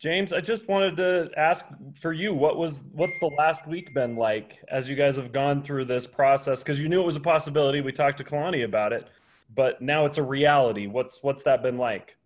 [0.00, 1.66] James, I just wanted to ask
[2.00, 5.62] for you, what was what's the last week been like as you guys have gone
[5.62, 6.62] through this process?
[6.62, 7.82] Because you knew it was a possibility.
[7.82, 9.08] We talked to Kalani about it,
[9.54, 10.86] but now it's a reality.
[10.86, 12.16] What's what's that been like?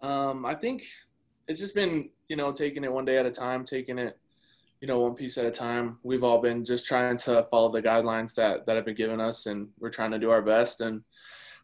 [0.00, 0.84] Um, I think
[1.48, 4.16] it's just been you know taking it one day at a time, taking it
[4.80, 5.98] you know one piece at a time.
[6.04, 9.46] We've all been just trying to follow the guidelines that that have been given us,
[9.46, 10.80] and we're trying to do our best.
[10.80, 11.02] And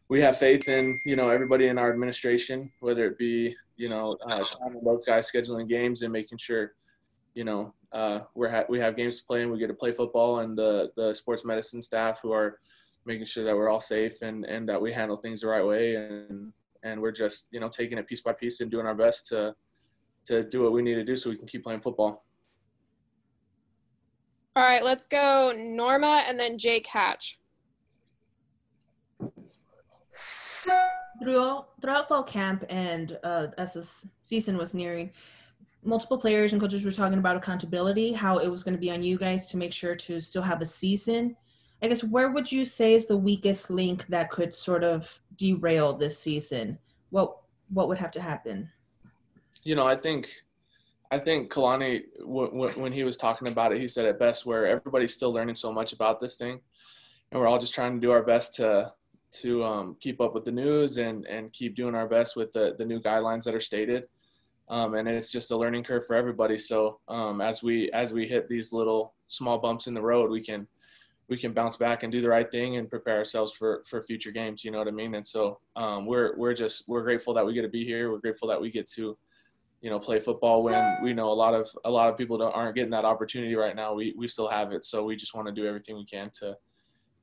[0.09, 4.14] we have faith in you know everybody in our administration, whether it be you know,
[4.29, 4.45] uh,
[4.82, 6.74] those guys scheduling games and making sure,
[7.34, 9.92] you know, uh, we're ha- we have games to play and we get to play
[9.92, 12.59] football, and the the sports medicine staff who are
[13.05, 15.95] making sure that we're all safe and and that we handle things the right way,
[15.95, 16.52] and
[16.83, 19.55] and we're just you know taking it piece by piece and doing our best to
[20.27, 22.25] to do what we need to do so we can keep playing football.
[24.56, 27.38] All right, let's go Norma and then Jake Hatch.
[31.23, 35.11] Throughout, throughout fall camp and uh, as the season was nearing,
[35.83, 39.03] multiple players and coaches were talking about accountability, how it was going to be on
[39.03, 41.37] you guys to make sure to still have a season.
[41.83, 45.92] I guess where would you say is the weakest link that could sort of derail
[45.92, 46.78] this season?
[47.11, 47.37] What
[47.69, 48.70] what would have to happen?
[49.62, 50.28] You know, I think
[51.11, 55.14] I think Kalani, when he was talking about it, he said it best where everybody's
[55.14, 56.61] still learning so much about this thing,
[57.31, 58.92] and we're all just trying to do our best to
[59.37, 62.75] to um, keep up with the news and and keep doing our best with the
[62.79, 64.05] the new guidelines that are stated.
[64.69, 66.59] Um, and it's just a learning curve for everybody.
[66.59, 70.41] So um, as we as we hit these little small bumps in the road, we
[70.41, 70.67] can
[71.28, 74.31] we can bounce back and do the right thing and prepare ourselves for for future
[74.31, 74.65] games.
[74.65, 75.15] You know what I mean?
[75.15, 78.11] And so um, we're we're just we're grateful that we get to be here.
[78.11, 79.17] We're grateful that we get to
[79.83, 82.53] you know play football when we know a lot of a lot of people don't,
[82.53, 83.95] aren't getting that opportunity right now.
[83.95, 84.84] We we still have it.
[84.84, 86.56] So we just want to do everything we can to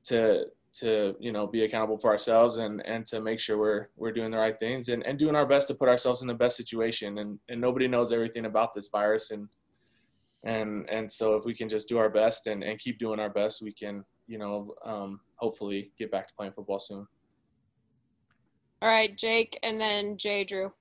[0.04, 4.12] to to you know be accountable for ourselves and and to make sure we're we're
[4.12, 6.56] doing the right things and, and doing our best to put ourselves in the best
[6.56, 7.18] situation.
[7.18, 9.30] And and nobody knows everything about this virus.
[9.30, 9.48] And
[10.44, 13.30] and and so if we can just do our best and, and keep doing our
[13.30, 17.06] best we can you know um, hopefully get back to playing football soon.
[18.82, 20.72] All right jake and then jay drew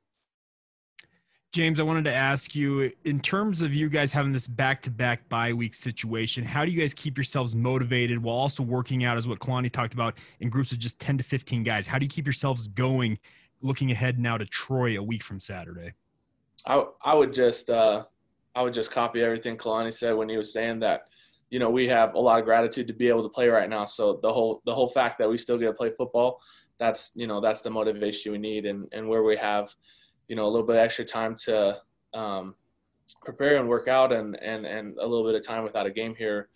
[1.53, 4.89] James, I wanted to ask you in terms of you guys having this back to
[4.89, 9.19] back bye week situation, how do you guys keep yourselves motivated while also working out,
[9.19, 11.85] as what Kalani talked about, in groups of just 10 to 15 guys?
[11.85, 13.19] How do you keep yourselves going
[13.61, 15.93] looking ahead now to Troy a week from Saturday?
[16.65, 18.05] I, I would just uh,
[18.55, 21.07] I would just copy everything Kalani said when he was saying that,
[21.51, 23.85] you know, we have a lot of gratitude to be able to play right now.
[23.85, 26.41] So the whole the whole fact that we still get to play football,
[26.79, 29.75] that's you know that's the motivation we need, and and where we have
[30.27, 31.77] you know a little bit extra time to
[32.13, 32.55] um,
[33.23, 36.15] prepare and work out and, and and a little bit of time without a game
[36.15, 36.49] here.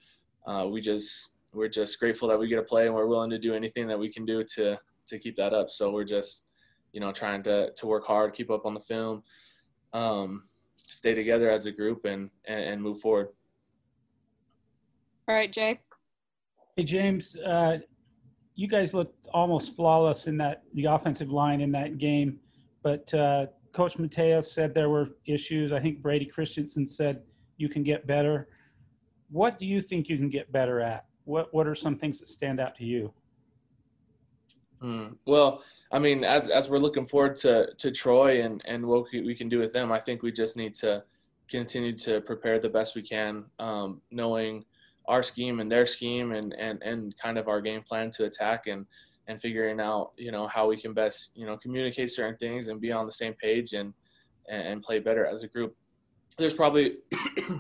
[0.46, 3.40] Uh, we just we're just grateful that we get to play and we're willing to
[3.40, 4.78] do anything that we can do to
[5.08, 5.70] to keep that up.
[5.70, 6.46] So we're just
[6.94, 9.24] you know trying to to work hard keep up on the film
[9.94, 10.44] um,
[10.82, 13.30] stay together as a group and, and, and move forward.
[15.28, 15.80] All right jay.
[16.76, 17.80] Hey james uh,
[18.56, 22.40] you guys looked almost flawless in that the offensive line in that game
[22.84, 25.72] but uh, Coach Mateos said there were issues.
[25.72, 27.22] I think Brady Christensen said
[27.58, 28.50] you can get better.
[29.30, 31.06] What do you think you can get better at?
[31.26, 33.14] What What are some things that stand out to you?
[34.82, 35.14] Hmm.
[35.26, 39.36] Well, I mean, as as we're looking forward to to Troy and and what we
[39.36, 41.04] can do with them, I think we just need to
[41.50, 44.66] continue to prepare the best we can, um, knowing
[45.08, 48.68] our scheme and their scheme and and and kind of our game plan to attack
[48.68, 48.86] and
[49.28, 52.82] and figuring out you know how we can best you know communicate certain things and
[52.82, 53.94] be on the same page and
[54.50, 55.76] and play better as a group.
[56.38, 56.98] There's probably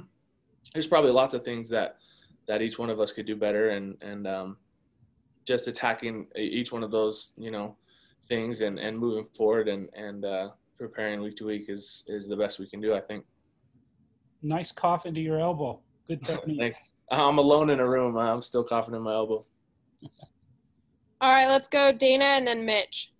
[0.73, 1.97] there's probably lots of things that
[2.47, 4.57] that each one of us could do better and and um,
[5.45, 7.75] just attacking each one of those you know
[8.25, 12.35] things and and moving forward and and uh, preparing week to week is is the
[12.35, 13.25] best we can do i think.
[14.43, 15.79] Nice cough into your elbow.
[16.07, 16.59] Good technique.
[16.59, 16.91] Thanks.
[17.09, 18.17] I'm alone in a room.
[18.17, 19.45] I'm still coughing in my elbow
[21.21, 23.11] all right, let's go Dana and then Mitch.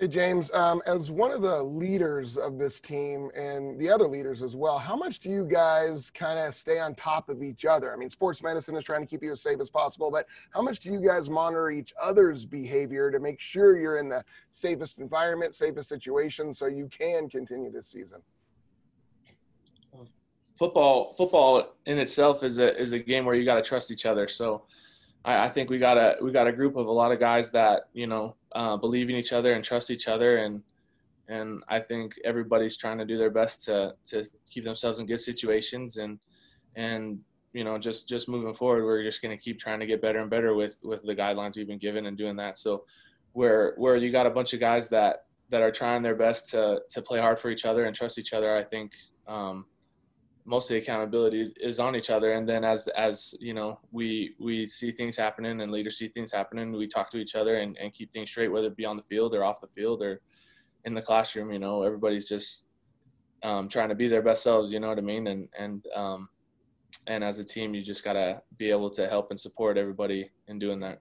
[0.00, 4.42] Hey, James, um, as one of the leaders of this team and the other leaders
[4.42, 7.92] as well, how much do you guys kind of stay on top of each other?
[7.92, 10.62] I mean, sports medicine is trying to keep you as safe as possible, but how
[10.62, 15.00] much do you guys monitor each other's behavior to make sure you're in the safest
[15.00, 18.22] environment, safest situation so you can continue this season?
[20.58, 24.06] Football, football in itself is a is a game where you got to trust each
[24.06, 24.28] other.
[24.28, 24.64] So,
[25.24, 27.50] I, I, think we got a we got a group of a lot of guys
[27.50, 30.62] that you know uh, believe in each other and trust each other, and
[31.28, 35.20] and I think everybody's trying to do their best to to keep themselves in good
[35.20, 36.18] situations, and
[36.76, 37.20] and
[37.52, 40.18] you know just just moving forward, we're just going to keep trying to get better
[40.18, 42.58] and better with with the guidelines we've been given and doing that.
[42.58, 42.84] So
[43.32, 46.80] where where you got a bunch of guys that that are trying their best to
[46.90, 48.56] to play hard for each other and trust each other.
[48.56, 48.92] I think
[49.26, 49.66] um,
[50.44, 52.32] most of the accountability is, is, on each other.
[52.32, 56.32] And then as as you know, we we see things happening and leaders see things
[56.32, 58.96] happening, we talk to each other and, and keep things straight, whether it be on
[58.96, 60.20] the field or off the field or
[60.84, 61.52] in the classroom.
[61.52, 62.66] You know, everybody's just
[63.42, 64.72] um, trying to be their best selves.
[64.72, 65.26] You know what I mean?
[65.26, 66.28] And and um,
[67.06, 70.58] and as a team, you just gotta be able to help and support everybody in
[70.58, 71.00] doing that.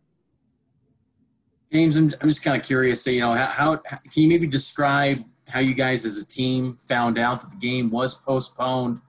[1.71, 3.03] James, I'm, I'm just kind of curious.
[3.03, 6.77] So, you know, how, how can you maybe describe how you guys as a team
[6.77, 9.01] found out that the game was postponed?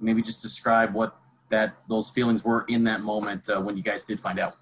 [0.00, 1.16] Maybe just describe what
[1.50, 4.54] that those feelings were in that moment uh, when you guys did find out.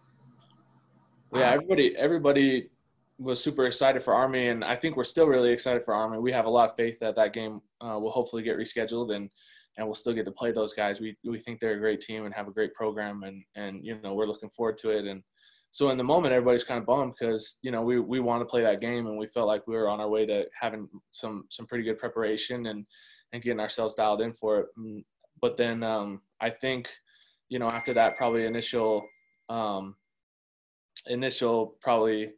[1.34, 2.70] Yeah, everybody everybody
[3.18, 6.18] was super excited for Army, and I think we're still really excited for Army.
[6.18, 9.30] We have a lot of faith that that game uh, will hopefully get rescheduled, and
[9.76, 11.00] and we'll still get to play those guys.
[11.00, 14.00] We we think they're a great team and have a great program, and and you
[14.02, 15.06] know we're looking forward to it.
[15.06, 15.22] And
[15.70, 18.46] so in the moment, everybody's kind of bummed because you know we we want to
[18.46, 21.44] play that game, and we felt like we were on our way to having some
[21.50, 22.86] some pretty good preparation and
[23.32, 24.66] and getting ourselves dialed in for it.
[25.40, 26.88] But then um, I think
[27.48, 29.06] you know after that probably initial
[29.48, 29.96] um,
[31.08, 32.32] initial probably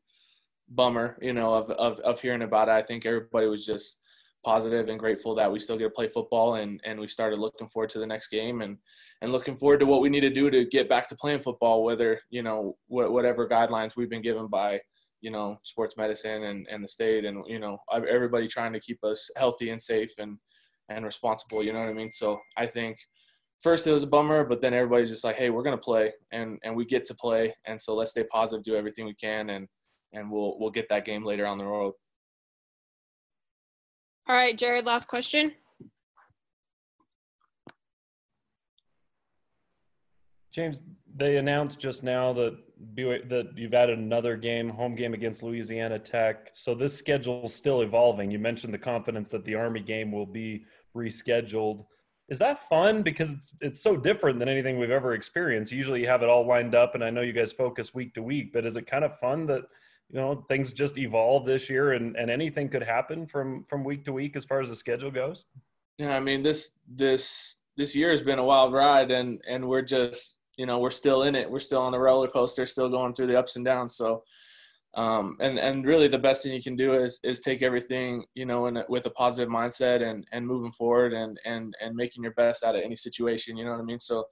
[0.71, 2.73] bummer, you know, of, of, of hearing about it.
[2.73, 4.01] I think everybody was just
[4.45, 7.69] positive and grateful that we still get to play football and, and we started looking
[7.69, 8.77] forward to the next game and,
[9.21, 11.83] and looking forward to what we need to do to get back to playing football,
[11.85, 14.81] whether, you know, wh- whatever guidelines we've been given by,
[15.21, 19.03] you know, sports medicine and, and the state and, you know, everybody trying to keep
[19.03, 20.39] us healthy and safe and,
[20.89, 22.11] and responsible, you know what I mean?
[22.11, 22.99] So I think
[23.61, 26.13] first it was a bummer, but then everybody's just like, Hey, we're going to play
[26.33, 27.55] and, and we get to play.
[27.67, 29.51] And so let's stay positive, do everything we can.
[29.51, 29.69] And,
[30.13, 31.95] and we'll we'll get that game later on the road.
[34.29, 35.53] All right, Jared, last question.
[40.53, 40.81] James,
[41.17, 42.59] they announced just now that
[42.97, 46.51] that you've added another game, home game against Louisiana Tech.
[46.53, 48.31] So this schedule is still evolving.
[48.31, 50.65] You mentioned the confidence that the Army game will be
[50.99, 51.87] rescheduled.
[52.29, 53.03] Is that fun?
[53.03, 55.73] Because it's it's so different than anything we've ever experienced.
[55.73, 58.23] Usually you have it all lined up, and I know you guys focus week to
[58.23, 58.53] week.
[58.53, 59.63] But is it kind of fun that
[60.11, 64.05] you know things just evolve this year and, and anything could happen from from week
[64.05, 65.45] to week as far as the schedule goes
[65.99, 69.83] yeah i mean this this this year has been a wild ride and and we're
[69.83, 73.13] just you know we're still in it we're still on the roller coaster still going
[73.13, 74.23] through the ups and downs so
[74.99, 78.45] um, and and really the best thing you can do is is take everything you
[78.45, 82.25] know in a, with a positive mindset and and moving forward and and and making
[82.25, 84.01] your best out of any situation you know what i mean?
[84.01, 84.25] So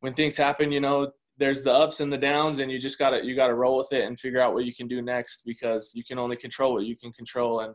[0.00, 3.24] when things happen you know there's the ups and the downs and you just gotta
[3.24, 6.02] you gotta roll with it and figure out what you can do next because you
[6.02, 7.60] can only control what you can control.
[7.60, 7.74] And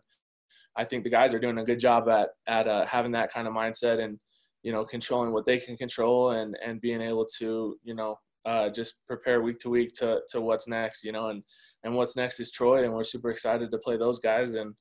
[0.75, 3.47] i think the guys are doing a good job at at uh, having that kind
[3.47, 4.19] of mindset and
[4.63, 8.69] you know controlling what they can control and and being able to you know uh,
[8.69, 11.43] just prepare week to week to to what's next you know and
[11.83, 14.73] and what's next is troy and we're super excited to play those guys and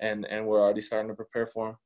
[0.00, 1.76] and and we're already starting to prepare for them